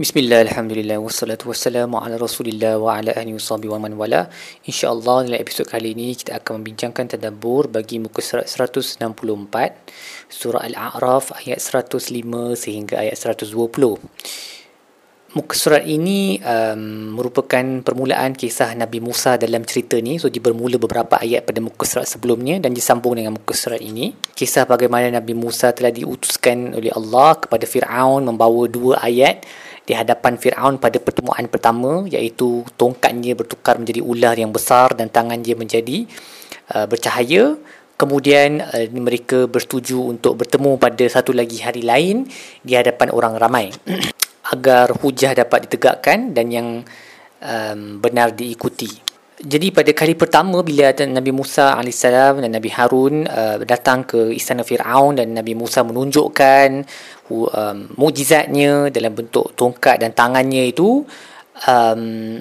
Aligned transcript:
Bismillah, 0.00 0.48
Alhamdulillah, 0.48 0.96
wassalatu 0.96 1.52
wassalamu 1.52 2.00
ala 2.00 2.16
rasulillah 2.16 2.80
wa 2.80 2.96
ala 2.96 3.12
ahli 3.12 3.36
wa 3.36 3.76
wa 3.76 3.78
man 3.84 4.00
wala. 4.00 4.32
InsyaAllah 4.64 5.28
dalam 5.28 5.36
episod 5.36 5.68
kali 5.68 5.92
ini 5.92 6.16
kita 6.16 6.40
akan 6.40 6.64
membincangkan 6.64 7.04
tadabur 7.12 7.68
bagi 7.68 8.00
muka 8.00 8.24
surat 8.24 8.48
164 8.48 8.96
Surah 10.32 10.64
Al-A'raf 10.64 11.36
ayat 11.44 11.60
105 11.60 12.16
sehingga 12.56 13.04
ayat 13.04 13.12
120 13.12 13.52
Muka 15.30 15.54
surat 15.54 15.86
ini 15.86 16.42
um, 16.42 17.14
merupakan 17.14 17.62
permulaan 17.86 18.34
kisah 18.34 18.74
Nabi 18.74 18.98
Musa 18.98 19.38
dalam 19.38 19.62
cerita 19.62 19.94
ni. 20.02 20.18
So 20.18 20.26
dia 20.26 20.42
bermula 20.42 20.74
beberapa 20.74 21.22
ayat 21.22 21.46
pada 21.46 21.62
muka 21.62 21.86
surat 21.86 22.10
sebelumnya 22.10 22.58
dan 22.58 22.74
disambung 22.74 23.14
dengan 23.14 23.38
muka 23.38 23.54
surat 23.54 23.78
ini. 23.78 24.10
Kisah 24.10 24.66
bagaimana 24.66 25.06
Nabi 25.06 25.38
Musa 25.38 25.70
telah 25.70 25.94
diutuskan 25.94 26.74
oleh 26.74 26.90
Allah 26.90 27.38
kepada 27.46 27.62
Fir'aun 27.62 28.26
membawa 28.26 28.66
dua 28.66 29.06
ayat 29.06 29.46
di 29.86 29.94
hadapan 29.94 30.34
Fir'aun 30.34 30.82
pada 30.82 30.98
pertemuan 30.98 31.46
pertama 31.46 32.10
iaitu 32.10 32.66
tongkatnya 32.74 33.38
bertukar 33.38 33.78
menjadi 33.78 34.02
ular 34.02 34.34
yang 34.34 34.50
besar 34.50 34.98
dan 34.98 35.14
tangan 35.14 35.38
dia 35.46 35.54
menjadi 35.54 36.10
uh, 36.74 36.90
bercahaya. 36.90 37.54
Kemudian 37.94 38.66
uh, 38.66 38.82
mereka 38.90 39.46
bersetuju 39.46 40.10
untuk 40.10 40.42
bertemu 40.42 40.74
pada 40.74 41.06
satu 41.06 41.30
lagi 41.30 41.62
hari 41.62 41.86
lain 41.86 42.26
di 42.66 42.74
hadapan 42.74 43.14
orang 43.14 43.38
ramai 43.38 43.70
agar 44.50 44.90
hujah 44.98 45.32
dapat 45.34 45.70
ditegakkan 45.70 46.34
dan 46.34 46.46
yang 46.50 46.68
um, 47.42 47.80
benar 48.02 48.34
diikuti. 48.34 49.10
Jadi 49.40 49.72
pada 49.72 49.88
kali 49.96 50.12
pertama 50.20 50.60
bila 50.60 50.92
Nabi 50.92 51.32
Musa 51.32 51.72
AS 51.80 52.04
dan 52.04 52.52
Nabi 52.52 52.68
Harun 52.76 53.24
uh, 53.24 53.56
datang 53.64 54.04
ke 54.04 54.36
istana 54.36 54.60
Fir'aun 54.60 55.16
dan 55.16 55.32
Nabi 55.32 55.56
Musa 55.56 55.80
menunjukkan 55.80 56.84
um, 57.32 57.76
mujizatnya 57.96 58.92
dalam 58.92 59.16
bentuk 59.16 59.56
tongkat 59.56 60.04
dan 60.04 60.12
tangannya 60.12 60.68
itu 60.68 61.08
um, 61.64 62.36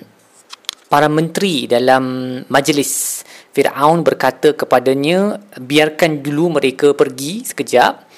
para 0.92 1.08
menteri 1.08 1.72
dalam 1.72 2.04
majlis 2.52 3.24
Fir'aun 3.56 4.04
berkata 4.04 4.52
kepadanya 4.52 5.40
biarkan 5.56 6.20
dulu 6.20 6.60
mereka 6.60 6.92
pergi 6.92 7.48
sekejap. 7.48 8.12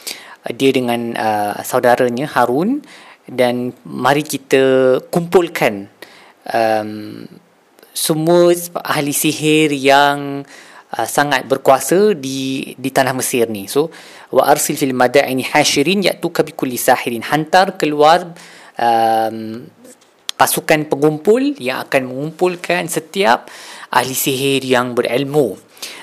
Dia 0.58 0.74
dengan 0.74 1.14
uh, 1.14 1.62
saudaranya 1.62 2.26
Harun 2.34 2.82
dan 3.30 3.76
mari 3.86 4.26
kita 4.26 4.98
kumpulkan 5.14 5.90
um, 6.50 7.26
semua 7.92 8.56
ahli 8.82 9.12
sihir 9.12 9.76
yang 9.76 10.48
uh, 10.96 11.08
sangat 11.08 11.46
berkuasa 11.46 12.16
di 12.16 12.74
di 12.80 12.90
tanah 12.90 13.14
Mesir 13.16 13.52
ni. 13.52 13.68
So 13.68 13.92
wa 14.32 14.48
arsil 14.48 14.80
fil 14.80 14.96
madaini 14.96 15.44
hashirin 15.44 16.02
yatuka 16.02 16.42
bi 16.42 16.56
kulli 16.56 16.80
sahirin. 16.80 17.22
Hantar 17.22 17.76
keluar 17.76 18.32
um, 18.80 19.68
pasukan 20.40 20.90
pengumpul 20.90 21.54
yang 21.62 21.86
akan 21.86 22.10
mengumpulkan 22.10 22.90
setiap 22.90 23.52
ahli 23.94 24.16
sihir 24.16 24.66
yang 24.66 24.98
berilmu. 24.98 25.60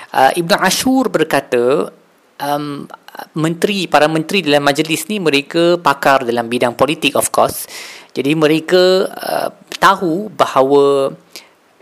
Uh, 0.09 0.31
Ibn 0.33 0.63
Ashur 0.63 1.11
berkata 1.11 1.91
um, 2.39 2.87
menteri 3.35 3.87
para 3.87 4.07
menteri 4.11 4.43
dalam 4.43 4.63
majlis 4.65 5.07
ni 5.07 5.17
mereka 5.21 5.79
pakar 5.79 6.27
dalam 6.27 6.47
bidang 6.47 6.75
politik 6.75 7.15
of 7.15 7.29
course. 7.33 7.65
Jadi 8.13 8.33
mereka 8.33 9.05
uh, 9.07 9.49
tahu 9.79 10.33
bahawa 10.33 11.13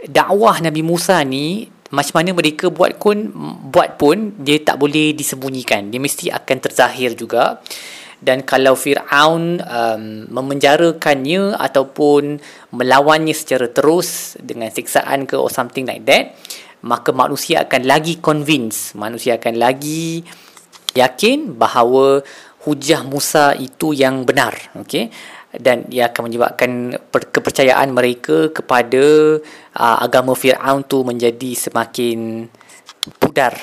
dakwah 0.05 0.61
Nabi 0.61 0.85
Musa 0.85 1.17
ni 1.25 1.65
macam 1.87 2.19
mana 2.19 2.35
mereka 2.35 2.67
buat 2.67 2.99
pun 2.99 3.31
buat 3.71 3.95
pun 3.95 4.35
dia 4.43 4.59
tak 4.59 4.75
boleh 4.75 5.15
disembunyikan 5.15 5.87
dia 5.87 6.03
mesti 6.03 6.27
akan 6.27 6.57
terzahir 6.59 7.15
juga 7.15 7.63
dan 8.17 8.43
kalau 8.43 8.73
Firaun 8.73 9.61
um, 9.61 10.03
memenjarakannya 10.27 11.55
ataupun 11.55 12.41
melawannya 12.73 13.31
secara 13.31 13.69
terus 13.71 14.35
dengan 14.41 14.67
siksaan 14.73 15.29
ke 15.29 15.37
or 15.39 15.47
something 15.47 15.87
like 15.87 16.03
that 16.03 16.35
maka 16.83 17.15
manusia 17.15 17.63
akan 17.63 17.87
lagi 17.87 18.19
convince 18.19 18.91
manusia 18.97 19.39
akan 19.39 19.55
lagi 19.55 20.27
yakin 20.97 21.53
bahawa 21.53 22.25
hujah 22.67 23.05
Musa 23.07 23.55
itu 23.55 23.95
yang 23.95 24.27
benar 24.27 24.57
okey? 24.83 25.13
Dan 25.55 25.87
ia 25.87 26.11
akan 26.11 26.27
menyebabkan 26.27 26.99
kepercayaan 27.07 27.95
mereka 27.95 28.51
kepada 28.51 29.39
uh, 29.73 29.97
agama 30.03 30.35
Fir'aun 30.35 30.83
tu 30.83 31.07
menjadi 31.07 31.55
semakin 31.55 32.51
pudar. 33.17 33.55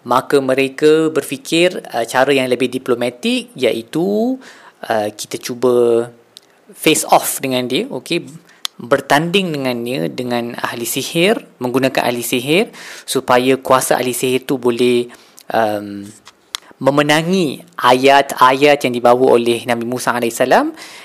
Maka 0.00 0.40
mereka 0.40 1.12
berfikir 1.12 1.76
uh, 1.92 2.08
cara 2.08 2.32
yang 2.32 2.48
lebih 2.48 2.72
diplomatik 2.72 3.52
iaitu 3.52 4.40
uh, 4.88 5.08
kita 5.12 5.36
cuba 5.36 6.08
face 6.72 7.04
off 7.04 7.44
dengan 7.44 7.68
dia 7.68 7.84
okey? 7.92 8.24
Bertanding 8.80 9.52
dengannya 9.52 10.08
dengan 10.08 10.56
ahli 10.56 10.88
sihir 10.88 11.44
menggunakan 11.60 12.00
ahli 12.00 12.24
sihir 12.24 12.72
supaya 13.04 13.60
kuasa 13.60 14.00
ahli 14.00 14.16
sihir 14.16 14.48
tu 14.48 14.56
boleh 14.56 15.04
um, 15.52 16.08
memenangi 16.80 17.60
ayat-ayat 17.76 18.88
yang 18.88 18.94
dibawa 18.96 19.36
oleh 19.36 19.68
Nabi 19.68 19.84
Musa 19.84 20.16
AS 20.16 20.40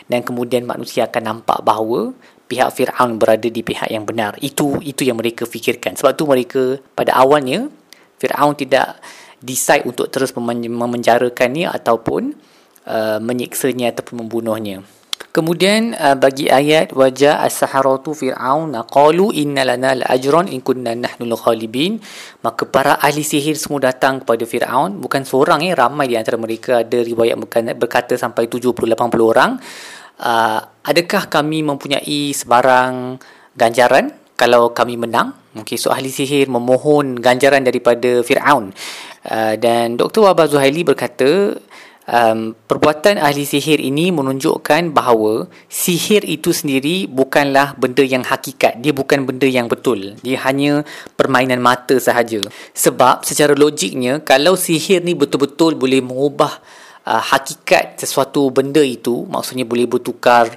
dan 0.07 0.19
kemudian 0.23 0.63
manusia 0.63 1.11
akan 1.11 1.23
nampak 1.23 1.59
bahawa 1.67 2.15
pihak 2.47 2.71
Fir'aun 2.71 3.19
berada 3.19 3.51
di 3.51 3.59
pihak 3.59 3.91
yang 3.91 4.07
benar. 4.07 4.39
Itu 4.39 4.79
itu 4.79 5.03
yang 5.03 5.19
mereka 5.19 5.43
fikirkan. 5.43 5.99
Sebab 5.99 6.15
tu 6.15 6.23
mereka 6.25 6.79
pada 6.95 7.19
awalnya 7.19 7.67
Fir'aun 8.15 8.55
tidak 8.55 9.03
decide 9.43 9.83
untuk 9.83 10.07
terus 10.07 10.31
memenjarakannya 10.33 11.67
ataupun 11.67 12.33
uh, 12.87 13.19
menyiksanya 13.19 13.91
ataupun 13.91 14.25
membunuhnya. 14.25 14.81
Kemudian 15.35 15.91
uh, 15.99 16.15
bagi 16.15 16.47
ayat 16.47 16.95
wajah 16.95 17.43
as-saharatu 17.43 18.15
fir'aun 18.15 18.71
qalu 18.87 19.35
inna 19.35 19.67
lana 19.67 19.91
al-ajran 19.91 20.47
in 20.47 20.63
kunna 20.63 20.95
nahnu 20.95 21.27
al-ghalibin 21.27 21.99
maka 22.39 22.63
para 22.63 22.95
ahli 23.03 23.19
sihir 23.19 23.59
semua 23.59 23.83
datang 23.83 24.23
kepada 24.23 24.47
Firaun. 24.47 24.95
Bukan 25.03 25.27
seorang 25.27 25.59
eh 25.67 25.75
ramai 25.75 26.07
di 26.07 26.15
antara 26.15 26.39
mereka 26.39 26.87
ada 26.87 27.03
riwayat 27.03 27.35
berkata 27.75 28.15
sampai 28.15 28.47
70 28.47 28.95
80 28.95 28.95
orang. 29.19 29.59
Uh, 30.15 30.63
adakah 30.87 31.27
kami 31.27 31.67
mempunyai 31.67 32.31
sebarang 32.31 33.19
ganjaran? 33.59 34.15
Kalau 34.39 34.71
kami 34.71 34.95
menang 34.95 35.35
mungkin 35.51 35.75
so 35.75 35.91
ahli 35.91 36.11
sihir 36.11 36.47
memohon 36.47 37.19
ganjaran 37.19 37.59
daripada 37.67 38.23
Firaun. 38.23 38.71
Uh, 39.27 39.59
dan 39.59 39.99
Dr. 39.99 40.31
Wabah 40.31 40.47
Zuhaili 40.47 40.87
berkata 40.87 41.59
um, 42.09 42.53
perbuatan 42.53 43.17
ahli 43.17 43.45
sihir 43.45 43.81
ini 43.81 44.13
menunjukkan 44.13 44.93
bahawa 44.93 45.49
sihir 45.69 46.25
itu 46.25 46.53
sendiri 46.53 47.09
bukanlah 47.09 47.77
benda 47.77 48.05
yang 48.05 48.25
hakikat. 48.25 48.81
Dia 48.81 48.93
bukan 48.93 49.25
benda 49.25 49.45
yang 49.49 49.69
betul. 49.69 50.17
Dia 50.21 50.41
hanya 50.45 50.85
permainan 51.17 51.61
mata 51.61 51.97
sahaja. 51.97 52.41
Sebab 52.73 53.25
secara 53.25 53.53
logiknya 53.57 54.21
kalau 54.21 54.57
sihir 54.57 55.01
ni 55.01 55.17
betul-betul 55.17 55.77
boleh 55.77 56.01
mengubah 56.01 56.61
uh, 57.05 57.21
hakikat 57.21 58.01
sesuatu 58.01 58.49
benda 58.49 58.81
itu 58.81 59.23
maksudnya 59.29 59.63
boleh 59.63 59.85
bertukar 59.85 60.49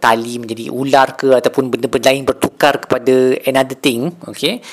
tali 0.00 0.40
menjadi 0.40 0.72
ular 0.72 1.14
ke 1.14 1.36
ataupun 1.36 1.68
benda-benda 1.68 2.10
lain 2.10 2.24
bertukar 2.24 2.80
kepada 2.80 3.36
another 3.44 3.76
thing 3.76 4.10
okay 4.24 4.64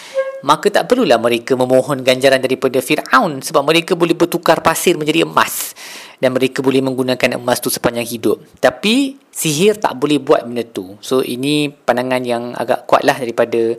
maka 0.45 0.69
tak 0.69 0.85
perlulah 0.85 1.17
mereka 1.17 1.57
memohon 1.57 2.05
ganjaran 2.05 2.37
daripada 2.37 2.77
Fir'aun 2.77 3.41
sebab 3.41 3.65
mereka 3.65 3.97
boleh 3.97 4.13
bertukar 4.13 4.61
pasir 4.61 4.93
menjadi 4.93 5.25
emas 5.25 5.73
dan 6.17 6.33
mereka 6.33 6.65
boleh 6.65 6.81
menggunakan 6.81 7.37
emas 7.37 7.61
tu 7.61 7.69
sepanjang 7.69 8.05
hidup. 8.05 8.41
Tapi 8.57 9.17
sihir 9.29 9.77
tak 9.77 9.93
boleh 9.97 10.17
buat 10.17 10.45
benda 10.49 10.65
tu. 10.65 10.97
So 11.01 11.21
ini 11.21 11.69
pandangan 11.69 12.21
yang 12.25 12.43
agak 12.57 12.89
kuat 12.89 13.05
lah 13.05 13.17
daripada 13.21 13.77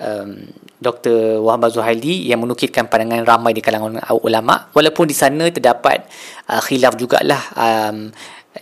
um, 0.00 0.48
Dr. 0.80 1.44
Wahab 1.44 1.68
Zuhaili 1.68 2.24
yang 2.28 2.40
menukilkan 2.40 2.88
pandangan 2.88 3.24
ramai 3.28 3.52
di 3.52 3.60
kalangan 3.60 4.00
ulama. 4.24 4.72
Walaupun 4.72 5.04
di 5.04 5.16
sana 5.16 5.48
terdapat 5.52 6.08
uh, 6.48 6.60
khilaf 6.64 6.96
jugalah 6.96 7.42
um, 7.52 8.08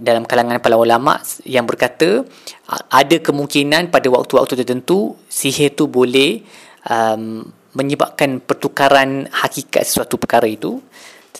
dalam 0.00 0.24
kalangan 0.24 0.58
para 0.58 0.74
ulama 0.74 1.20
yang 1.46 1.62
berkata 1.62 2.26
uh, 2.70 2.82
ada 2.90 3.16
kemungkinan 3.22 3.94
pada 3.94 4.10
waktu-waktu 4.10 4.66
tertentu 4.66 5.14
sihir 5.30 5.78
tu 5.78 5.86
boleh 5.86 6.42
um, 6.90 7.46
menyebabkan 7.72 8.42
pertukaran 8.44 9.30
hakikat 9.32 9.86
sesuatu 9.86 10.20
perkara 10.20 10.44
itu 10.44 10.82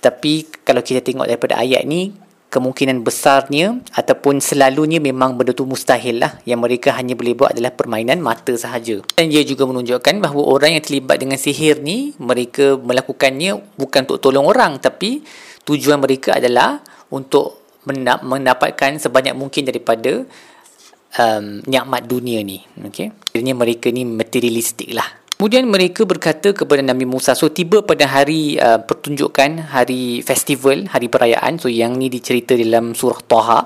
tetapi 0.03 0.67
kalau 0.67 0.83
kita 0.83 0.99
tengok 0.99 1.31
daripada 1.31 1.63
ayat 1.63 1.87
ni 1.87 2.11
kemungkinan 2.51 3.07
besarnya 3.07 3.79
ataupun 3.95 4.43
selalunya 4.43 4.99
memang 4.99 5.39
benda 5.39 5.55
tu 5.55 5.63
mustahil 5.63 6.19
lah. 6.19 6.43
Yang 6.43 6.59
mereka 6.59 6.89
hanya 6.99 7.15
boleh 7.15 7.39
buat 7.39 7.55
adalah 7.55 7.71
permainan 7.71 8.19
mata 8.19 8.51
sahaja. 8.51 8.99
Dan 9.15 9.31
dia 9.31 9.47
juga 9.47 9.63
menunjukkan 9.71 10.19
bahawa 10.19 10.43
orang 10.59 10.75
yang 10.75 10.83
terlibat 10.83 11.23
dengan 11.23 11.39
sihir 11.39 11.79
ni 11.87 12.19
mereka 12.19 12.75
melakukannya 12.83 13.63
bukan 13.79 14.11
untuk 14.11 14.19
tolong 14.19 14.51
orang 14.51 14.83
tapi 14.83 15.23
tujuan 15.63 16.03
mereka 16.03 16.35
adalah 16.35 16.83
untuk 17.15 17.63
mendapatkan 18.27 18.99
sebanyak 18.99 19.39
mungkin 19.39 19.71
daripada 19.71 20.27
um, 21.15 21.63
nikmat 21.63 22.11
dunia 22.11 22.43
ni. 22.43 22.59
Okay? 22.91 23.15
Jadi 23.31 23.55
mereka 23.55 23.87
ni 23.95 24.03
materialistik 24.03 24.91
lah 24.91 25.22
Kemudian 25.43 25.67
mereka 25.67 26.07
berkata 26.07 26.55
kepada 26.55 26.87
Nabi 26.87 27.03
Musa. 27.03 27.35
So 27.35 27.51
tiba 27.51 27.83
pada 27.83 28.07
hari 28.07 28.63
uh, 28.63 28.79
pertunjukan, 28.79 29.75
hari 29.75 30.23
festival, 30.23 30.87
hari 30.87 31.11
perayaan. 31.11 31.59
So 31.59 31.67
yang 31.67 31.99
ni 31.99 32.07
dicerita 32.07 32.55
dalam 32.55 32.95
surah 32.95 33.19
Taha. 33.27 33.59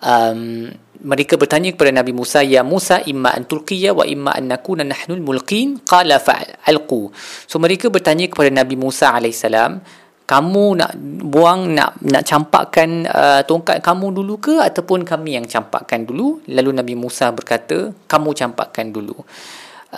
Um, 0.00 0.72
mereka 1.04 1.36
bertanya 1.36 1.76
kepada 1.76 1.92
Nabi 1.92 2.16
Musa 2.16 2.40
ya 2.40 2.64
Musa 2.64 3.04
imma 3.04 3.36
an 3.36 3.44
tulqiya 3.44 3.92
wa 3.92 4.08
imma 4.08 4.32
an 4.32 4.48
nakuna 4.48 4.80
nahnul 4.80 5.20
mulqin 5.20 5.84
qala 5.84 6.16
fa'alqu 6.16 7.12
so 7.44 7.60
mereka 7.60 7.92
bertanya 7.92 8.24
kepada 8.24 8.48
Nabi 8.48 8.72
Musa 8.80 9.12
alaihissalam 9.12 9.84
kamu 10.24 10.64
nak 10.80 10.96
buang 11.28 11.76
nak 11.76 12.00
nak 12.00 12.24
campakkan 12.24 13.04
uh, 13.04 13.44
tongkat 13.44 13.84
kamu 13.84 14.16
dulu 14.16 14.40
ke 14.40 14.56
ataupun 14.64 15.04
kami 15.04 15.36
yang 15.36 15.44
campakkan 15.44 16.08
dulu 16.08 16.40
lalu 16.48 16.72
Nabi 16.72 16.96
Musa 16.96 17.28
berkata 17.28 17.92
kamu 18.08 18.32
campakkan 18.32 18.88
dulu 18.88 19.20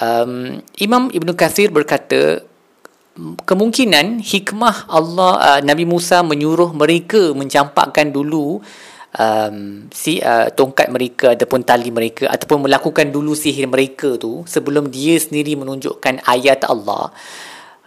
um, 0.00 0.60
Imam 0.76 1.08
Ibn 1.12 1.28
Kathir 1.36 1.72
berkata 1.72 2.44
kemungkinan 3.16 4.20
hikmah 4.20 4.92
Allah 4.92 5.32
uh, 5.40 5.60
Nabi 5.64 5.88
Musa 5.88 6.20
menyuruh 6.20 6.76
mereka 6.76 7.32
mencampakkan 7.32 8.12
dulu 8.12 8.60
um, 9.16 9.56
si 9.88 10.20
uh, 10.20 10.52
tongkat 10.52 10.92
mereka 10.92 11.32
ataupun 11.32 11.64
tali 11.64 11.88
mereka 11.88 12.28
ataupun 12.28 12.68
melakukan 12.68 13.08
dulu 13.08 13.32
sihir 13.32 13.66
mereka 13.66 14.20
tu 14.20 14.44
sebelum 14.44 14.92
dia 14.92 15.16
sendiri 15.16 15.56
menunjukkan 15.56 16.28
ayat 16.28 16.68
Allah. 16.68 17.10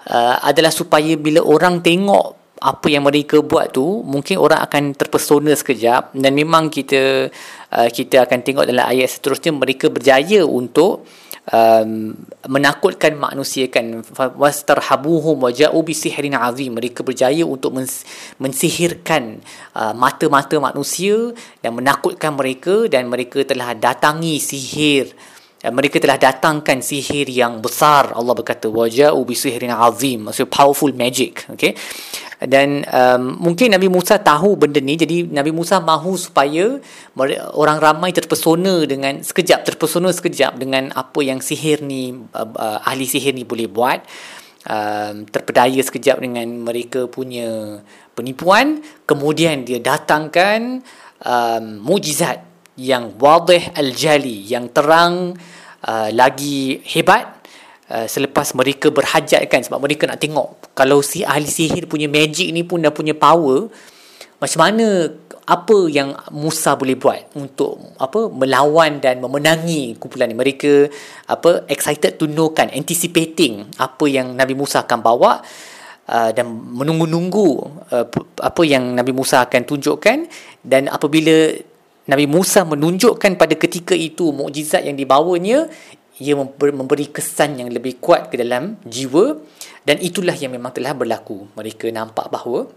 Uh, 0.10 0.42
adalah 0.42 0.74
supaya 0.74 1.14
bila 1.14 1.46
orang 1.46 1.86
tengok 1.86 2.58
apa 2.60 2.88
yang 2.92 3.08
mereka 3.08 3.40
buat 3.40 3.72
tu 3.72 4.04
mungkin 4.04 4.36
orang 4.36 4.60
akan 4.68 4.92
terpesona 4.92 5.56
sekejap 5.56 6.12
dan 6.12 6.32
memang 6.36 6.68
kita 6.68 7.32
uh, 7.72 7.90
kita 7.94 8.28
akan 8.28 8.40
tengok 8.44 8.66
dalam 8.68 8.84
ayat 8.84 9.08
seterusnya 9.08 9.56
mereka 9.56 9.88
berjaya 9.88 10.44
untuk 10.44 11.08
um, 11.50 12.14
menakutkan 12.46 13.18
manusia 13.18 13.68
kan 13.68 14.06
wastarhabuhum 14.16 15.42
waja'u 15.50 15.80
bisihrin 15.82 16.38
azim. 16.38 16.78
Mereka 16.78 17.02
berjaya 17.02 17.44
untuk 17.46 17.76
mens- 17.76 18.06
mensihirkan 18.38 19.42
uh, 19.74 19.94
mata-mata 19.98 20.56
manusia 20.62 21.34
dan 21.62 21.76
menakutkan 21.76 22.38
mereka 22.38 22.86
dan 22.88 23.10
mereka 23.10 23.44
telah 23.44 23.74
datangi 23.74 24.38
sihir 24.38 25.14
mereka 25.68 26.00
telah 26.00 26.16
datangkan 26.16 26.80
sihir 26.80 27.28
yang 27.28 27.60
besar 27.60 28.16
Allah 28.16 28.32
berkata 28.32 28.72
waja'u 28.72 29.20
bisihrin 29.28 29.76
azim. 29.76 30.32
Maksudnya 30.32 30.48
powerful 30.48 30.96
magic 30.96 31.44
okay? 31.52 31.76
Dan 32.40 32.88
um, 32.88 33.36
mungkin 33.44 33.76
Nabi 33.76 33.92
Musa 33.92 34.16
tahu 34.16 34.56
benda 34.56 34.80
ni 34.80 34.96
jadi 34.96 35.28
Nabi 35.28 35.52
Musa 35.52 35.84
mahu 35.84 36.16
supaya 36.16 36.80
orang 37.52 37.84
ramai 37.84 38.16
terpesona 38.16 38.88
dengan 38.88 39.20
sekejap 39.20 39.68
terpesona 39.68 40.08
sekejap 40.16 40.56
dengan 40.56 40.96
apa 40.96 41.20
yang 41.20 41.44
sihir 41.44 41.84
ni 41.84 42.16
uh, 42.16 42.48
uh, 42.56 42.80
ahli 42.88 43.04
sihir 43.04 43.36
ni 43.36 43.44
boleh 43.44 43.68
buat. 43.68 44.00
Um, 44.70 45.24
terpedaya 45.28 45.80
sekejap 45.84 46.24
dengan 46.24 46.48
mereka 46.64 47.12
punya 47.12 47.84
penipuan. 48.16 48.80
Kemudian 49.04 49.68
dia 49.68 49.84
datangkan 49.84 50.80
um, 51.24 51.64
mujizat 51.84 52.49
yang 52.80 53.20
wadih 53.20 53.76
al-jali 53.76 54.48
yang 54.48 54.72
terang 54.72 55.36
uh, 55.84 56.10
lagi 56.16 56.80
hebat 56.88 57.38
Uh, 57.90 58.06
selepas 58.06 58.54
mereka 58.54 58.94
berhajat 58.94 59.50
kan 59.50 59.66
sebab 59.66 59.82
mereka 59.82 60.06
nak 60.06 60.22
tengok 60.22 60.78
kalau 60.78 61.02
si 61.02 61.26
ahli 61.26 61.50
sihir 61.50 61.90
punya 61.90 62.06
magic 62.06 62.54
ni 62.54 62.62
pun 62.62 62.86
dah 62.86 62.94
punya 62.94 63.18
power 63.18 63.66
macam 64.38 64.60
mana 64.62 65.10
apa 65.50 65.90
yang 65.90 66.14
Musa 66.30 66.78
boleh 66.78 66.94
buat 66.94 67.34
untuk 67.34 67.98
apa 67.98 68.30
melawan 68.30 69.02
dan 69.02 69.18
memenangi 69.18 69.98
kumpulan 69.98 70.30
ni? 70.30 70.38
Mereka 70.38 70.86
apa 71.26 71.66
excited 71.66 72.22
to 72.22 72.30
know 72.30 72.54
kan 72.54 72.70
anticipating 72.70 73.66
apa 73.82 74.06
yang 74.06 74.38
Nabi 74.38 74.54
Musa 74.54 74.86
akan 74.86 75.02
bawa 75.02 75.42
uh, 76.06 76.30
dan 76.30 76.46
menunggu-nunggu 76.54 77.50
uh, 77.90 78.06
apa 78.46 78.62
yang 78.62 78.94
Nabi 78.94 79.10
Musa 79.10 79.42
akan 79.50 79.66
tunjukkan 79.66 80.30
dan 80.62 80.86
apabila 80.86 81.50
Nabi 82.10 82.26
Musa 82.26 82.66
menunjukkan 82.66 83.38
pada 83.38 83.54
ketika 83.54 83.94
itu 83.94 84.34
mukjizat 84.34 84.82
yang 84.82 84.98
dibawanya 84.98 85.70
ia 86.20 86.36
memberi 86.36 87.08
kesan 87.14 87.62
yang 87.62 87.70
lebih 87.72 88.02
kuat 88.04 88.28
ke 88.28 88.36
dalam 88.36 88.76
jiwa 88.84 89.40
dan 89.88 90.02
itulah 90.04 90.36
yang 90.36 90.52
memang 90.52 90.76
telah 90.76 90.92
berlaku. 90.92 91.48
Mereka 91.56 91.88
nampak 91.96 92.28
bahawa 92.28 92.68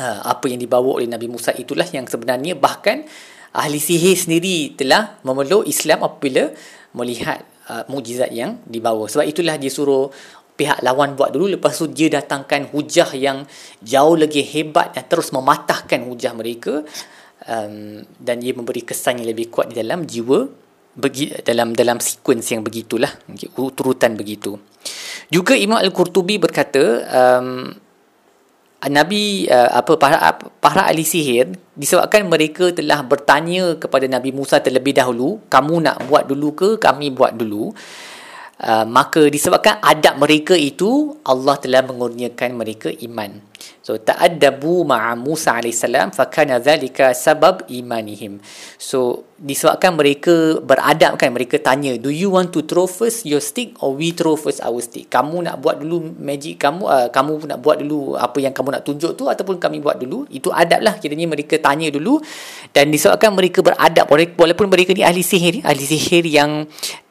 ha, 0.00 0.24
apa 0.24 0.48
yang 0.48 0.56
dibawa 0.56 0.96
oleh 0.96 1.10
Nabi 1.10 1.28
Musa 1.28 1.52
itulah 1.52 1.84
yang 1.92 2.08
sebenarnya 2.08 2.56
bahkan 2.56 3.04
ahli 3.52 3.76
sihir 3.76 4.16
sendiri 4.16 4.78
telah 4.80 5.20
memeluk 5.26 5.68
Islam 5.68 6.02
apabila 6.02 6.50
melihat 6.96 7.44
uh, 7.68 7.84
mukjizat 7.86 8.32
yang 8.32 8.64
dibawa. 8.64 9.06
Sebab 9.12 9.28
itulah 9.28 9.60
dia 9.60 9.68
suruh 9.70 10.08
pihak 10.54 10.80
lawan 10.82 11.18
buat 11.18 11.34
dulu. 11.34 11.58
Lepas 11.58 11.78
tu 11.78 11.90
dia 11.90 12.10
datangkan 12.10 12.70
hujah 12.72 13.12
yang 13.14 13.44
jauh 13.82 14.16
lagi 14.16 14.40
hebat 14.40 14.94
dan 14.94 15.04
terus 15.06 15.30
mematahkan 15.30 16.06
hujah 16.06 16.32
mereka 16.32 16.82
um, 17.48 18.04
dan 18.20 18.36
dia 18.40 18.52
memberi 18.56 18.84
kesan 18.84 19.20
yang 19.20 19.28
lebih 19.32 19.52
kuat 19.52 19.72
di 19.72 19.80
dalam 19.80 20.04
jiwa 20.04 20.48
begi, 20.94 21.34
dalam 21.42 21.74
dalam 21.74 21.98
sekuens 21.98 22.46
yang 22.50 22.62
begitulah. 22.62 23.10
Urutan 23.56 24.14
begitu. 24.14 24.56
Juga 25.28 25.56
Imam 25.56 25.80
Al-Qurtubi 25.80 26.36
berkata 26.36 26.82
um, 27.08 27.72
Nabi 28.84 29.48
uh, 29.48 29.80
apa 29.80 29.96
para 29.96 30.36
para 30.60 30.82
ahli 30.84 31.08
sihir 31.08 31.56
disebabkan 31.72 32.28
mereka 32.28 32.68
telah 32.68 33.00
bertanya 33.00 33.80
kepada 33.80 34.04
Nabi 34.04 34.36
Musa 34.36 34.60
terlebih 34.60 34.92
dahulu 34.92 35.40
kamu 35.48 35.88
nak 35.88 35.96
buat 36.04 36.28
dulu 36.28 36.52
ke? 36.52 36.68
Kami 36.76 37.08
buat 37.08 37.32
dulu. 37.36 37.72
Uh, 38.54 38.86
maka 38.86 39.26
disebabkan 39.26 39.82
adab 39.82 40.14
mereka 40.22 40.54
itu 40.54 41.18
Allah 41.26 41.58
telah 41.58 41.82
mengurniakan 41.82 42.54
mereka 42.54 42.86
iman 43.02 43.42
So 43.84 44.00
ta'addabu 44.00 44.80
ma'a 44.88 45.12
Musa 45.12 45.60
AS 45.60 45.84
fakana 46.16 46.56
dhalika 46.56 47.12
sabab 47.12 47.68
imanihim. 47.68 48.40
So 48.80 49.28
disebabkan 49.36 49.92
mereka 49.92 50.56
beradab 50.64 51.20
kan 51.20 51.36
mereka 51.36 51.60
tanya 51.60 51.92
do 52.00 52.08
you 52.08 52.32
want 52.32 52.48
to 52.56 52.64
throw 52.64 52.88
first 52.88 53.28
your 53.28 53.44
stick 53.44 53.76
or 53.84 53.92
we 53.92 54.16
throw 54.16 54.40
first 54.40 54.64
our 54.64 54.80
stick. 54.80 55.12
Kamu 55.12 55.44
nak 55.44 55.60
buat 55.60 55.84
dulu 55.84 56.16
magic 56.16 56.64
kamu 56.64 56.80
uh, 56.80 57.08
kamu 57.12 57.44
nak 57.44 57.60
buat 57.60 57.84
dulu 57.84 58.16
apa 58.16 58.40
yang 58.40 58.56
kamu 58.56 58.80
nak 58.80 58.88
tunjuk 58.88 59.20
tu 59.20 59.28
ataupun 59.28 59.60
kami 59.60 59.84
buat 59.84 60.00
dulu. 60.00 60.24
Itu 60.32 60.48
adab 60.48 60.80
lah 60.80 60.96
kiranya 60.96 61.28
mereka 61.28 61.60
tanya 61.60 61.92
dulu 61.92 62.24
dan 62.72 62.88
disebabkan 62.88 63.36
mereka 63.36 63.60
beradab 63.60 64.08
walaupun 64.08 64.64
mereka 64.72 64.96
ni 64.96 65.04
ahli 65.04 65.20
sihir 65.20 65.60
ahli 65.60 65.84
sihir 65.84 66.24
yang 66.24 66.64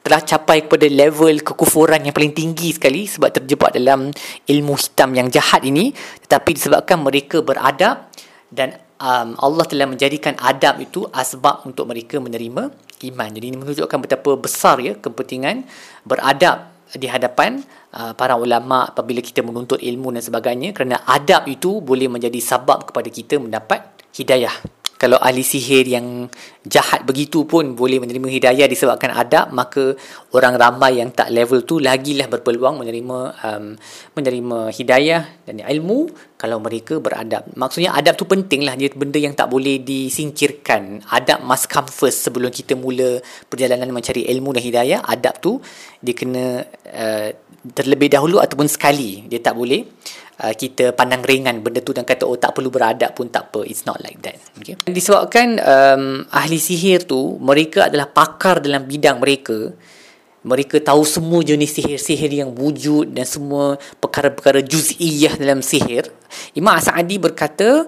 telah 0.03 0.19
capai 0.19 0.67
kepada 0.67 0.83
level 0.91 1.31
kekufuran 1.39 2.03
yang 2.03 2.11
paling 2.11 2.35
tinggi 2.35 2.75
sekali 2.75 3.07
sebab 3.07 3.39
terjebak 3.39 3.71
dalam 3.71 4.11
ilmu 4.43 4.75
hitam 4.75 5.15
yang 5.15 5.31
jahat 5.31 5.63
ini 5.63 5.95
tetapi 6.33 6.57
disebabkan 6.57 6.97
mereka 6.97 7.45
beradab 7.45 8.09
dan 8.49 8.73
um, 8.97 9.37
Allah 9.37 9.69
telah 9.69 9.85
menjadikan 9.85 10.33
adab 10.41 10.81
itu 10.81 11.05
asbab 11.13 11.61
untuk 11.61 11.85
mereka 11.85 12.17
menerima 12.17 12.73
iman. 13.13 13.29
Jadi 13.29 13.45
ini 13.53 13.57
menunjukkan 13.61 13.99
betapa 14.01 14.33
besar 14.33 14.81
ya 14.81 14.97
kepentingan 14.97 15.61
beradab 16.01 16.73
di 16.97 17.05
hadapan 17.05 17.61
uh, 17.93 18.17
para 18.17 18.33
ulama 18.33 18.89
apabila 18.89 19.21
kita 19.21 19.45
menuntut 19.45 19.77
ilmu 19.77 20.09
dan 20.09 20.25
sebagainya 20.25 20.73
kerana 20.73 21.05
adab 21.05 21.45
itu 21.45 21.77
boleh 21.85 22.09
menjadi 22.09 22.41
sebab 22.41 22.89
kepada 22.89 23.13
kita 23.13 23.37
mendapat 23.37 23.93
hidayah 24.17 24.57
kalau 25.01 25.19
ahli 25.19 25.43
sihir 25.43 25.83
yang 25.89 26.31
jahat 26.63 27.03
begitu 27.03 27.43
pun 27.43 27.75
boleh 27.75 27.99
menerima 27.99 28.27
hidayah 28.39 28.65
disebabkan 28.71 29.11
adab 29.11 29.51
maka 29.51 29.99
orang 30.31 30.55
ramai 30.55 31.03
yang 31.03 31.11
tak 31.11 31.27
level 31.27 31.67
tu 31.67 31.83
lagilah 31.83 32.31
berpeluang 32.31 32.79
menerima 32.79 33.17
um, 33.43 33.75
menerima 34.15 34.57
hidayah 34.71 35.21
dan 35.43 35.59
ilmu 35.59 36.07
kalau 36.39 36.59
mereka 36.59 36.99
beradab. 36.99 37.47
Maksudnya 37.55 37.95
adab 37.95 38.19
tu 38.19 38.27
penting 38.27 38.67
lah 38.67 38.75
dia 38.75 38.91
benda 38.91 39.15
yang 39.15 39.31
tak 39.31 39.47
boleh 39.47 39.79
disingkirkan 39.79 41.03
adab 41.11 41.39
must 41.43 41.71
come 41.71 41.87
first 41.87 42.23
sebelum 42.27 42.51
kita 42.51 42.75
mula 42.75 43.23
perjalanan 43.47 43.91
mencari 43.95 44.27
ilmu 44.27 44.51
dan 44.55 44.63
hidayah. 44.63 44.99
Adab 45.07 45.39
tu 45.39 45.63
dia 46.03 46.11
kena 46.11 46.67
uh, 46.91 47.29
terlebih 47.71 48.11
dahulu 48.11 48.43
ataupun 48.43 48.67
sekali. 48.67 49.23
Dia 49.31 49.39
tak 49.39 49.55
boleh 49.55 49.87
uh, 50.43 50.53
kita 50.53 50.91
pandang 50.91 51.23
ringan 51.23 51.63
benda 51.63 51.79
tu 51.79 51.95
dan 51.95 52.03
kata 52.03 52.27
oh 52.27 52.35
tak 52.35 52.51
perlu 52.53 52.67
beradab 52.67 53.15
pun 53.15 53.31
tak 53.31 53.49
apa. 53.49 53.63
It's 53.63 53.87
not 53.87 54.03
like 54.03 54.19
that 54.21 54.37
okay. 54.59 54.75
disebabkan 54.83 55.57
um, 55.63 56.27
ahli 56.29 56.59
sihir 56.59 57.07
tu 57.07 57.39
mereka 57.39 57.87
adalah 57.87 58.11
pakar 58.11 58.59
dalam 58.59 58.83
bidang 58.83 59.23
mereka. 59.23 59.71
Mereka 60.43 60.83
tahu 60.83 61.07
semua 61.07 61.39
jenis 61.39 61.79
sihir-sihir 61.79 62.43
yang 62.43 62.51
wujud 62.51 63.15
dan 63.15 63.23
semua 63.23 63.79
perkara-perkara 64.03 64.59
juz'iyah 64.59 65.39
dalam 65.39 65.63
sihir. 65.63 66.11
Imam 66.51 66.75
Sa'adi 66.83 67.15
berkata 67.15 67.87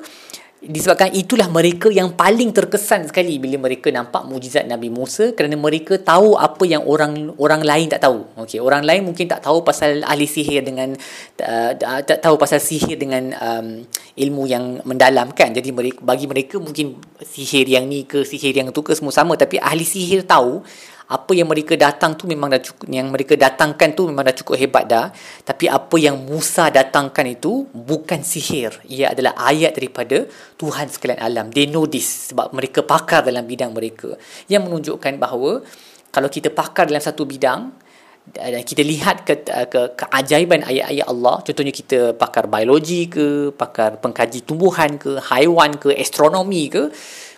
disebabkan 0.65 1.13
itulah 1.13 1.45
mereka 1.47 1.93
yang 1.93 2.13
paling 2.17 2.49
terkesan 2.49 3.05
sekali 3.05 3.37
bila 3.37 3.69
mereka 3.69 3.93
nampak 3.93 4.25
mujizat 4.25 4.65
Nabi 4.65 4.89
Musa 4.89 5.31
kerana 5.37 5.53
mereka 5.53 6.01
tahu 6.01 6.35
apa 6.35 6.63
yang 6.65 6.83
orang 6.85 7.33
orang 7.37 7.61
lain 7.61 7.87
tak 7.87 8.03
tahu. 8.03 8.25
Okey, 8.41 8.57
orang 8.57 8.81
lain 8.81 9.05
mungkin 9.05 9.29
tak 9.29 9.45
tahu 9.45 9.61
pasal 9.61 10.01
ahli 10.01 10.25
sihir 10.25 10.65
dengan 10.65 10.97
uh, 11.41 11.71
tak 12.01 12.19
tahu 12.19 12.35
pasal 12.35 12.57
sihir 12.57 12.97
dengan 12.97 13.31
um, 13.37 13.85
ilmu 14.17 14.43
yang 14.49 14.81
mendalam 14.83 15.29
kan. 15.31 15.53
Jadi 15.53 15.69
mereka 15.69 16.01
bagi 16.01 16.25
mereka 16.25 16.57
mungkin 16.57 16.97
sihir 17.21 17.69
yang 17.69 17.85
ni 17.85 18.09
ke 18.09 18.25
sihir 18.25 18.57
yang 18.57 18.73
tu 18.73 18.81
ke 18.81 18.97
semua 18.97 19.13
sama 19.13 19.37
tapi 19.37 19.61
ahli 19.61 19.85
sihir 19.85 20.25
tahu 20.25 20.65
apa 21.05 21.31
yang 21.37 21.45
mereka 21.45 21.77
datang 21.77 22.17
tu 22.17 22.25
memang 22.25 22.49
dah 22.49 22.57
cukup 22.57 22.89
yang 22.89 23.13
mereka 23.13 23.37
datangkan 23.37 23.93
tu 23.93 24.09
memang 24.09 24.25
dah 24.25 24.33
cukup 24.33 24.57
hebat 24.57 24.89
dah. 24.89 25.13
Tapi 25.45 25.69
apa 25.69 25.95
yang 26.01 26.17
Musa 26.17 26.73
datangkan 26.73 27.29
itu 27.29 27.69
bukan 27.69 28.25
sihir. 28.25 28.81
Ia 28.89 29.13
adalah 29.13 29.37
ayat 29.37 29.77
daripada 29.77 30.25
Tuhan 30.57 30.89
sekalian 30.89 31.21
alam. 31.21 31.45
They 31.53 31.69
know 31.69 31.85
this 31.85 32.33
sebab 32.33 32.57
mereka 32.57 32.81
pakar 32.81 33.21
dalam 33.21 33.45
bidang 33.45 33.69
mereka. 33.69 34.17
Yang 34.49 34.61
menunjukkan 34.65 35.13
bahawa 35.21 35.61
kalau 36.09 36.29
kita 36.31 36.49
pakar 36.49 36.89
dalam 36.89 37.03
satu 37.03 37.27
bidang 37.29 37.85
dan 38.25 38.65
kita 38.65 38.81
lihat 38.81 39.21
ke, 39.21 39.45
ke 39.45 39.81
keajaiban 40.01 40.65
ayat-ayat 40.65 41.05
Allah 41.05 41.45
contohnya 41.45 41.69
kita 41.69 42.17
pakar 42.17 42.49
biologi 42.49 43.05
ke 43.05 43.53
pakar 43.53 44.01
pengkaji 44.01 44.41
tumbuhan 44.41 44.97
ke 44.97 45.21
haiwan 45.29 45.77
ke 45.77 45.93
astronomi 45.93 46.65
ke 46.73 46.89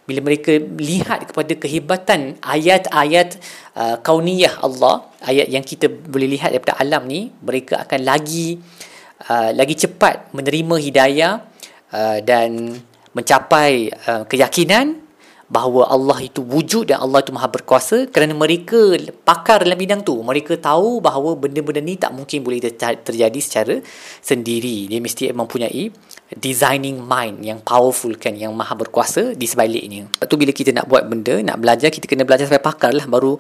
bila 0.08 0.24
mereka 0.24 0.56
lihat 0.80 1.28
kepada 1.28 1.54
kehebatan 1.60 2.40
ayat-ayat 2.40 3.36
uh, 3.76 4.00
kauniyah 4.00 4.64
Allah 4.64 5.04
ayat 5.20 5.52
yang 5.52 5.68
kita 5.68 5.92
boleh 5.92 6.32
lihat 6.32 6.56
daripada 6.56 6.80
alam 6.80 7.04
ni 7.04 7.28
mereka 7.44 7.84
akan 7.84 8.08
lagi 8.08 8.56
uh, 9.28 9.52
lagi 9.52 9.76
cepat 9.76 10.32
menerima 10.32 10.76
hidayah 10.80 11.34
uh, 11.92 12.18
dan 12.24 12.80
mencapai 13.12 13.92
uh, 14.08 14.24
keyakinan 14.32 15.07
bahawa 15.48 15.88
Allah 15.88 16.20
itu 16.28 16.44
wujud 16.44 16.92
dan 16.92 17.00
Allah 17.00 17.24
itu 17.24 17.32
maha 17.32 17.48
berkuasa 17.48 18.12
kerana 18.12 18.36
mereka 18.36 19.00
pakar 19.24 19.64
dalam 19.64 19.80
bidang 19.80 20.04
tu. 20.04 20.20
Mereka 20.20 20.60
tahu 20.60 21.00
bahawa 21.00 21.40
benda-benda 21.40 21.80
ni 21.80 21.96
tak 21.96 22.12
mungkin 22.12 22.44
boleh 22.44 22.60
terjadi 22.78 23.40
secara 23.40 23.80
sendiri. 24.20 24.92
Dia 24.92 25.00
mesti 25.00 25.32
mempunyai 25.32 25.88
designing 26.36 27.00
mind 27.00 27.40
yang 27.40 27.60
powerful 27.64 28.12
kan 28.20 28.36
yang 28.36 28.52
maha 28.52 28.76
berkuasa 28.76 29.32
di 29.40 29.48
sebaliknya. 29.48 30.12
Tu 30.28 30.36
bila 30.36 30.52
kita 30.52 30.76
nak 30.76 30.92
buat 30.92 31.08
benda 31.08 31.40
nak 31.40 31.64
belajar 31.64 31.88
kita 31.88 32.04
kena 32.12 32.28
belajar 32.28 32.52
sampai 32.52 32.64
pakar 32.64 32.92
lah. 32.92 33.08
Baru 33.08 33.40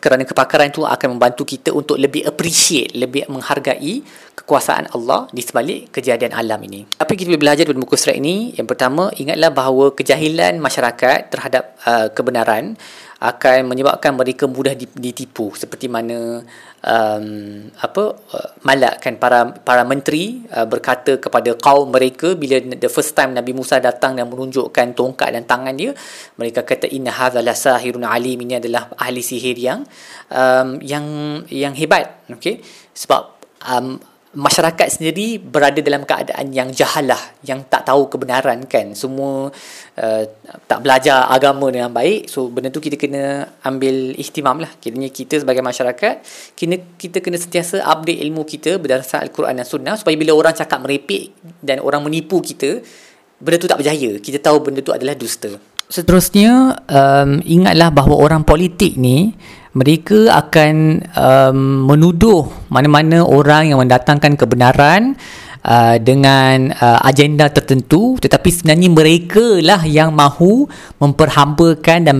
kerana 0.00 0.24
kepakaran 0.24 0.72
tu 0.72 0.88
akan 0.88 1.20
membantu 1.20 1.44
kita 1.44 1.68
untuk 1.76 2.00
lebih 2.00 2.24
appreciate 2.24 2.96
lebih 2.96 3.28
menghargai 3.28 4.00
kekuasaan 4.32 4.88
Allah 4.96 5.28
di 5.28 5.44
sebalik 5.44 5.92
kejadian 5.92 6.32
alam 6.32 6.56
ini. 6.64 6.88
Apa 6.96 7.12
kita 7.12 7.28
boleh 7.28 7.42
belajar 7.44 7.68
dari 7.68 7.76
muka 7.76 8.00
surat 8.00 8.16
ini? 8.16 8.56
Yang 8.56 8.72
pertama 8.72 9.12
ingatlah 9.20 9.52
bahawa 9.52 9.92
kejahilan 9.92 10.56
masyarakat 10.56 11.28
terhadap 11.28 11.41
uh, 11.48 12.08
kebenaran 12.12 12.76
akan 13.22 13.70
menyebabkan 13.70 14.18
mereka 14.18 14.50
mudah 14.50 14.74
ditipu. 14.74 15.54
Seperti 15.54 15.86
mana 15.86 16.42
um, 16.82 17.26
apa 17.78 18.18
uh, 18.18 18.50
malak 18.66 18.98
kan 18.98 19.14
para 19.14 19.54
para 19.62 19.86
menteri 19.86 20.42
uh, 20.50 20.66
berkata 20.66 21.22
kepada 21.22 21.54
kaum 21.54 21.94
mereka 21.94 22.34
bila 22.34 22.58
the 22.58 22.90
first 22.90 23.14
time 23.14 23.38
Nabi 23.38 23.54
Musa 23.54 23.78
datang 23.78 24.18
dan 24.18 24.26
menunjukkan 24.26 24.98
tongkat 24.98 25.38
dan 25.38 25.46
tangan 25.46 25.74
dia 25.78 25.94
mereka 26.34 26.66
kata 26.66 26.90
inna 26.90 27.14
hadzal 27.14 27.46
sahirun 27.46 28.02
alim. 28.02 28.42
Ini 28.42 28.58
adalah 28.58 28.90
ahli 28.98 29.22
sihir 29.22 29.54
yang 29.54 29.86
um, 30.34 30.82
yang 30.82 31.06
yang 31.46 31.74
hebat. 31.78 32.26
Okey? 32.26 32.58
Sebab 32.90 33.22
um, 33.70 34.02
masyarakat 34.32 34.88
sendiri 34.98 35.36
berada 35.36 35.76
dalam 35.84 36.08
keadaan 36.08 36.52
yang 36.56 36.72
jahalah 36.72 37.20
yang 37.44 37.64
tak 37.68 37.84
tahu 37.84 38.08
kebenaran 38.08 38.64
kan? 38.64 38.96
Semua 38.96 39.52
uh, 40.00 40.22
tak 40.64 40.78
belajar 40.80 41.28
agama 41.28 41.68
dengan 41.68 41.92
baik 41.92 42.32
so 42.32 42.48
benda 42.48 42.72
tu 42.72 42.80
kita 42.80 42.96
kena 42.96 43.44
ambil 43.64 44.16
ihtimam 44.16 44.60
lah. 44.60 44.72
Kiranya 44.80 45.12
kita 45.12 45.40
sebagai 45.40 45.60
masyarakat 45.60 46.14
kena, 46.56 46.76
kita 46.96 47.20
kena 47.20 47.36
sentiasa 47.36 47.84
update 47.84 48.20
ilmu 48.24 48.42
kita 48.48 48.80
berdasarkan 48.80 49.28
Al-Quran 49.28 49.54
dan 49.60 49.66
Sunnah 49.68 49.94
supaya 50.00 50.16
bila 50.16 50.32
orang 50.32 50.56
cakap 50.56 50.80
merepek 50.80 51.36
dan 51.60 51.84
orang 51.84 52.00
menipu 52.00 52.40
kita 52.40 52.80
benda 53.36 53.56
tu 53.60 53.68
tak 53.68 53.78
berjaya. 53.82 54.16
Kita 54.16 54.38
tahu 54.40 54.64
benda 54.64 54.80
tu 54.80 54.94
adalah 54.96 55.12
dusta. 55.12 55.52
Seterusnya 55.92 56.80
um, 56.88 57.44
ingatlah 57.44 57.92
bahawa 57.92 58.16
orang 58.16 58.42
politik 58.48 58.96
ni 58.96 59.36
mereka 59.72 60.28
akan 60.36 61.00
um, 61.16 61.88
menuduh 61.88 62.48
mana-mana 62.68 63.24
orang 63.24 63.72
yang 63.72 63.80
mendatangkan 63.80 64.36
kebenaran 64.36 65.16
uh, 65.64 65.96
dengan 65.96 66.70
uh, 66.74 67.00
agenda 67.02 67.48
tertentu. 67.48 68.18
Tetapi 68.20 68.48
sebenarnya 68.52 68.88
mereka 68.92 69.62
lah 69.62 69.82
yang 69.86 70.12
mahu 70.12 70.66
memperhambakan 71.00 71.98
dan 72.04 72.16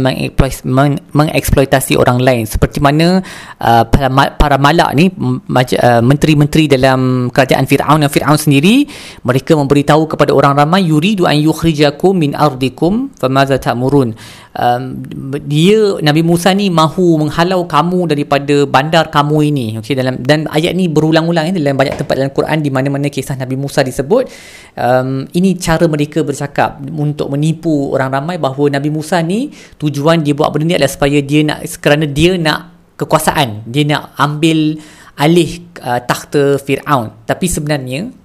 mengeksploitasi 1.12 1.99
orang 1.99 2.23
lain. 2.23 2.44
Seperti 2.49 2.80
mana 2.80 3.21
uh, 3.61 3.85
para, 3.87 4.56
malak 4.56 4.90
ni 4.97 5.11
uh, 5.12 6.02
menteri-menteri 6.02 6.71
dalam 6.71 7.28
kerajaan 7.28 7.66
Fir'aun 7.68 8.00
dan 8.02 8.11
Fir'aun 8.11 8.38
sendiri 8.38 8.87
mereka 9.26 9.59
memberitahu 9.59 10.09
kepada 10.09 10.32
orang 10.32 10.56
ramai 10.56 10.88
yuridu 10.88 11.28
an 11.28 11.37
yukhrijakum 11.37 12.16
min 12.16 12.32
ardikum 12.32 13.12
famaza 13.18 13.59
ta'murun 13.59 14.14
um, 14.56 15.00
dia 15.49 16.00
Nabi 16.00 16.23
Musa 16.25 16.52
ni 16.52 16.68
mahu 16.68 17.21
menghalau 17.21 17.64
kamu 17.64 18.12
daripada 18.12 18.64
bandar 18.68 19.09
kamu 19.09 19.37
ini. 19.52 19.66
Okay, 19.80 19.97
dalam 19.97 20.21
dan 20.21 20.49
ayat 20.49 20.76
ni 20.76 20.88
berulang-ulang 20.88 21.52
eh, 21.52 21.54
dalam 21.56 21.76
banyak 21.76 21.97
tempat 22.00 22.14
dalam 22.16 22.32
Quran 22.32 22.59
di 22.61 22.71
mana-mana 22.73 23.09
kisah 23.09 23.37
Nabi 23.37 23.56
Musa 23.56 23.80
disebut. 23.85 24.28
Um, 24.76 25.28
ini 25.37 25.56
cara 25.56 25.85
mereka 25.88 26.25
bercakap 26.25 26.80
untuk 26.85 27.32
menipu 27.32 27.92
orang 27.92 28.12
ramai 28.12 28.37
bahawa 28.37 28.80
Nabi 28.80 28.88
Musa 28.92 29.21
ni 29.21 29.52
tujuan 29.80 30.25
dia 30.25 30.37
buat 30.37 30.52
benda 30.52 30.64
ni 30.64 30.75
adalah 30.78 30.92
supaya 30.92 31.18
dia 31.21 31.40
nak 31.44 31.64
kerana 31.80 32.04
dia 32.09 32.37
nak 32.37 32.94
kekuasaan. 32.97 33.66
Dia 33.68 33.82
nak 33.88 34.14
ambil 34.16 34.78
alih 35.18 35.68
uh, 35.82 36.00
takhta 36.02 36.56
Fir'aun. 36.56 37.26
Tapi 37.28 37.47
sebenarnya 37.50 38.21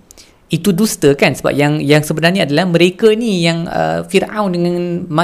itu 0.47 0.71
dusta 0.71 1.11
kan? 1.13 1.35
Sebab 1.35 1.51
yang 1.51 1.83
yang 1.83 1.99
sebenarnya 2.03 2.47
adalah 2.47 2.65
mereka 2.67 3.11
ni 3.11 3.43
yang 3.43 3.67
uh, 3.67 4.07
Firaun 4.07 4.55
dengan 4.55 4.75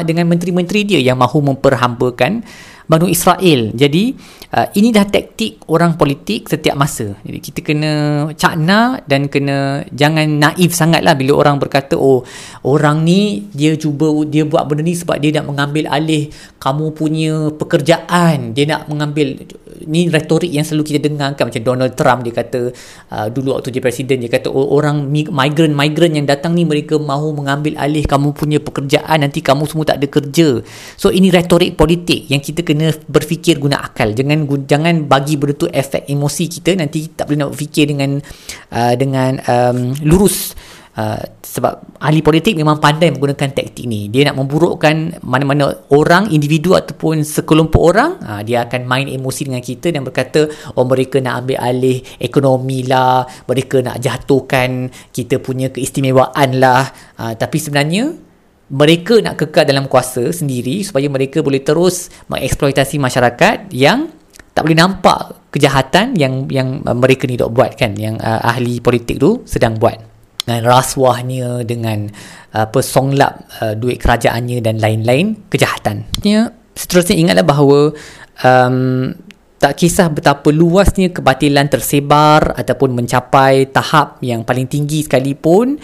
dengan 0.04 0.26
menteri-menteri 0.28 0.84
dia 0.84 1.00
yang 1.00 1.16
mahu 1.16 1.40
memperhambakan 1.54 2.44
Banu 2.84 3.08
Israel. 3.08 3.72
Jadi 3.72 4.12
uh, 4.52 4.68
ini 4.76 4.92
dah 4.92 5.08
taktik 5.08 5.64
orang 5.72 5.96
politik 5.96 6.52
setiap 6.52 6.76
masa. 6.76 7.16
Jadi 7.24 7.40
kita 7.40 7.60
kena 7.64 7.94
cakna 8.36 9.00
dan 9.08 9.32
kena 9.32 9.88
jangan 9.94 10.28
naif 10.28 10.76
sangatlah 10.76 11.16
bila 11.16 11.40
orang 11.40 11.58
berkata 11.62 11.96
oh 11.96 12.28
orang 12.68 13.08
ni 13.08 13.48
dia 13.56 13.76
cuba 13.80 14.12
dia 14.28 14.44
buat 14.44 14.68
benda 14.68 14.84
ni 14.84 14.96
sebab 14.98 15.16
dia 15.20 15.40
nak 15.40 15.48
mengambil 15.48 15.88
alih 15.88 16.28
kamu 16.60 16.86
punya 16.92 17.34
pekerjaan. 17.56 18.52
Dia 18.52 18.66
nak 18.68 18.92
mengambil 18.92 19.40
ni 19.84 20.08
retorik 20.08 20.50
yang 20.50 20.64
selalu 20.64 20.96
kita 20.96 21.10
dengar 21.12 21.36
kan 21.36 21.50
macam 21.50 21.64
Donald 21.64 21.94
Trump 21.98 22.24
dia 22.24 22.34
kata 22.36 22.72
uh, 23.12 23.28
dulu 23.30 23.58
waktu 23.58 23.74
dia 23.74 23.82
presiden 23.84 24.24
dia 24.24 24.32
kata 24.32 24.48
oh, 24.48 24.74
orang 24.76 25.10
migrant-migrant 25.10 26.14
yang 26.14 26.28
datang 26.28 26.56
ni 26.56 26.64
mereka 26.64 26.96
mahu 26.96 27.36
mengambil 27.36 27.76
alih 27.80 28.06
kamu 28.06 28.32
punya 28.36 28.60
pekerjaan 28.64 29.22
nanti 29.22 29.40
kamu 29.40 29.68
semua 29.68 29.86
tak 29.88 30.04
ada 30.04 30.08
kerja. 30.10 30.50
So 30.96 31.10
ini 31.14 31.30
retorik 31.30 31.76
politik 31.76 32.28
yang 32.32 32.40
kita 32.40 32.66
kena 32.66 32.73
berfikir 33.08 33.62
guna 33.62 33.82
akal. 33.86 34.12
Jangan 34.12 34.46
jangan 34.66 35.06
bagi 35.06 35.38
benda 35.38 35.54
tu 35.56 35.68
efek 35.70 36.10
emosi 36.10 36.44
kita. 36.50 36.76
Nanti 36.78 37.14
tak 37.14 37.30
boleh 37.30 37.40
nak 37.46 37.52
berfikir 37.54 37.86
dengan 37.90 38.18
uh, 38.74 38.94
dengan 38.98 39.40
um, 39.46 39.94
lurus. 40.04 40.58
Uh, 40.94 41.18
sebab 41.42 41.98
ahli 41.98 42.22
politik 42.22 42.54
memang 42.54 42.78
pandai 42.78 43.10
menggunakan 43.10 43.50
taktik 43.50 43.90
ni. 43.90 44.14
Dia 44.14 44.30
nak 44.30 44.38
memburukkan 44.38 45.26
mana-mana 45.26 45.90
orang 45.90 46.30
individu 46.30 46.78
ataupun 46.78 47.26
sekelompok 47.26 47.82
orang 47.82 48.22
uh, 48.22 48.42
dia 48.46 48.62
akan 48.70 48.86
main 48.86 49.10
emosi 49.10 49.50
dengan 49.50 49.66
kita 49.66 49.90
dan 49.90 50.06
berkata 50.06 50.46
oh 50.78 50.86
mereka 50.86 51.18
nak 51.18 51.46
ambil 51.46 51.58
alih 51.66 51.98
ekonomi 52.22 52.86
lah. 52.86 53.26
Mereka 53.26 53.82
nak 53.82 53.98
jatuhkan 54.06 54.94
kita 55.10 55.42
punya 55.42 55.74
keistimewaan 55.74 56.62
lah. 56.62 56.86
Uh, 57.18 57.34
tapi 57.34 57.58
sebenarnya 57.58 58.14
mereka 58.72 59.20
nak 59.20 59.36
kekal 59.36 59.68
dalam 59.68 59.92
kuasa 59.92 60.32
sendiri 60.32 60.86
supaya 60.88 61.12
mereka 61.12 61.44
boleh 61.44 61.60
terus 61.60 62.08
mengeksploitasi 62.32 62.96
masyarakat 63.02 63.70
yang 63.76 64.08
tak 64.54 64.70
boleh 64.70 64.78
nampak 64.78 65.50
kejahatan 65.50 66.14
yang 66.14 66.46
yang 66.48 66.80
uh, 66.86 66.96
mereka 66.96 67.26
ni 67.26 67.36
dok 67.36 67.52
buat 67.52 67.74
kan 67.74 67.98
yang 67.98 68.22
uh, 68.22 68.42
ahli 68.46 68.80
politik 68.80 69.18
tu 69.18 69.42
sedang 69.44 69.76
buat 69.82 69.98
dengan 70.44 70.64
rasuahnya 70.68 71.64
dengan 71.66 72.08
uh, 72.54 72.68
pesonglap 72.70 73.48
uh, 73.64 73.74
duit 73.74 73.98
kerajaannya 73.98 74.60
dan 74.60 74.76
lain-lain 74.78 75.48
kejahatan. 75.48 76.04
Ya, 76.22 76.52
seterusnya 76.76 77.16
ingatlah 77.16 77.48
bahawa 77.48 77.80
um, 78.44 79.16
tak 79.64 79.80
kisah 79.80 80.12
betapa 80.12 80.52
luasnya 80.52 81.16
kebatilan 81.16 81.72
tersebar 81.72 82.52
ataupun 82.60 83.00
mencapai 83.00 83.72
tahap 83.72 84.20
yang 84.20 84.44
paling 84.44 84.68
tinggi 84.68 85.08
sekalipun 85.08 85.80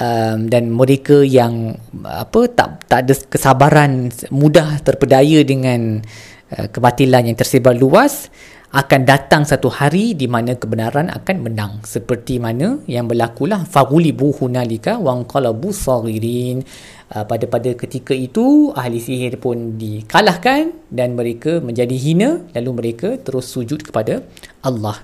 um, 0.00 0.48
dan 0.48 0.72
mereka 0.72 1.24
yang 1.24 1.76
apa 2.04 2.48
tak 2.52 2.88
tak 2.88 2.98
ada 3.08 3.14
kesabaran 3.28 4.12
mudah 4.32 4.80
terpedaya 4.84 5.42
dengan 5.42 6.00
uh, 6.52 6.66
kebatilan 6.68 7.32
yang 7.32 7.36
tersebar 7.36 7.76
luas 7.76 8.28
akan 8.76 9.08
datang 9.08 9.46
satu 9.46 9.72
hari 9.72 10.12
di 10.12 10.28
mana 10.28 10.52
kebenaran 10.58 11.08
akan 11.08 11.36
menang. 11.48 11.72
Seperti 11.86 12.36
mana 12.36 12.76
yang 12.84 13.08
berlakulah 13.08 13.64
faghulibu 13.64 14.36
hunalika 14.36 15.00
wa 15.00 15.16
anqalabu 15.16 15.72
saghirin 15.72 16.60
uh, 17.14 17.24
pada 17.24 17.48
pada 17.48 17.72
ketika 17.72 18.12
itu 18.12 18.76
ahli 18.76 19.00
sihir 19.00 19.40
pun 19.40 19.80
dikalahkan 19.80 20.76
dan 20.92 21.16
mereka 21.16 21.62
menjadi 21.64 21.96
hina. 21.96 22.30
Lalu 22.52 22.70
mereka 22.74 23.08
terus 23.16 23.48
sujud 23.48 23.80
kepada 23.80 24.20
Allah 24.60 25.00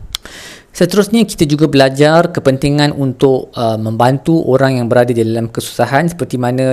Seterusnya 0.73 1.29
kita 1.29 1.45
juga 1.45 1.69
belajar 1.69 2.33
kepentingan 2.33 2.97
untuk 2.97 3.53
uh, 3.53 3.77
membantu 3.77 4.41
orang 4.49 4.81
yang 4.81 4.89
berada 4.89 5.13
di 5.13 5.21
dalam 5.21 5.53
kesusahan 5.53 6.09
seperti 6.09 6.41
mana 6.41 6.73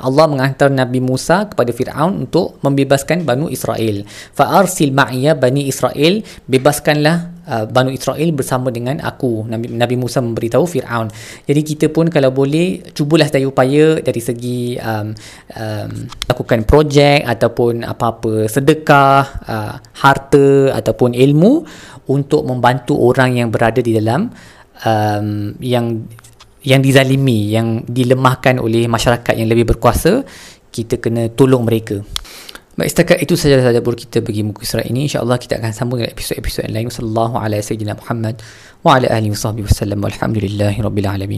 Allah 0.00 0.26
menghantar 0.32 0.72
Nabi 0.72 1.04
Musa 1.04 1.52
kepada 1.52 1.68
Firaun 1.68 2.24
untuk 2.24 2.56
membebaskan 2.64 3.28
Banu 3.28 3.52
Israel. 3.52 4.08
Fa'arsil 4.32 4.96
ma'iyya 4.96 5.36
Bani 5.36 5.68
Israel 5.68 6.24
bebaskanlah 6.48 7.33
uh, 7.48 7.64
Banu 7.68 7.92
Israel 7.92 8.28
bersama 8.32 8.68
dengan 8.68 9.00
aku 9.00 9.44
Nabi, 9.48 9.72
Nabi 9.72 9.96
Musa 9.96 10.20
memberitahu 10.20 10.64
Firaun. 10.66 11.08
Jadi 11.44 11.60
kita 11.64 11.86
pun 11.92 12.08
kalau 12.08 12.32
boleh 12.32 12.82
cubalah 12.92 13.28
daya 13.28 13.46
upaya 13.48 14.00
dari 14.00 14.20
segi 14.20 14.76
um, 14.80 15.12
um, 15.56 15.90
lakukan 16.28 16.60
projek 16.66 17.24
ataupun 17.24 17.84
apa-apa 17.84 18.48
sedekah, 18.48 19.22
uh, 19.44 19.74
harta 20.00 20.76
ataupun 20.76 21.12
ilmu 21.16 21.64
untuk 22.10 22.44
membantu 22.44 23.00
orang 23.00 23.40
yang 23.40 23.48
berada 23.48 23.80
di 23.80 23.96
dalam 23.96 24.28
um, 24.84 25.56
yang 25.60 26.04
yang 26.64 26.80
dizalimi, 26.80 27.52
yang 27.52 27.84
dilemahkan 27.84 28.56
oleh 28.56 28.88
masyarakat 28.88 29.36
yang 29.36 29.52
lebih 29.52 29.76
berkuasa, 29.76 30.24
kita 30.72 30.96
kena 30.96 31.28
tolong 31.28 31.68
mereka. 31.68 32.00
Baik, 32.74 32.90
setakat 32.90 33.18
itu 33.22 33.38
saja 33.38 33.62
saja 33.62 33.78
bur 33.78 33.94
kita 33.94 34.18
bagi 34.18 34.42
muka 34.42 34.66
surat 34.66 34.90
ini. 34.90 35.06
InsyaAllah 35.06 35.38
kita 35.38 35.62
akan 35.62 35.70
sambung 35.70 36.02
dengan 36.02 36.10
episod-episod 36.10 36.66
yang 36.66 36.74
lain. 36.74 36.90
Sallallahu 36.90 37.38
ala 37.38 37.62
sayyidina 37.62 37.94
Muhammad 37.94 38.42
wa 38.82 38.98
ala 38.98 39.06
alihi 39.14 39.30
wa 39.30 39.38
sahbihi 39.38 39.62
wa 39.62 39.74
sallam. 39.78 39.98
Walhamdulillahi 40.02 40.78
rabbil 40.82 41.06
alamin. 41.06 41.32